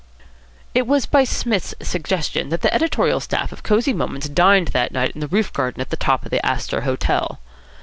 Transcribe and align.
It 0.73 0.87
was 0.87 1.05
by 1.05 1.25
Psmith's 1.25 1.75
suggestion 1.79 2.49
that 2.49 2.61
the 2.63 2.73
editorial 2.73 3.19
staff 3.19 3.51
of 3.51 3.61
Cosy 3.61 3.93
Moments 3.93 4.27
dined 4.29 4.69
that 4.69 4.91
night 4.91 5.11
in 5.11 5.19
the 5.21 5.27
roof 5.27 5.53
garden 5.53 5.79
at 5.79 5.91
the 5.91 5.95
top 5.95 6.25
of 6.25 6.31
the 6.31 6.43
Astor 6.43 6.81
Hotel. 6.81 7.39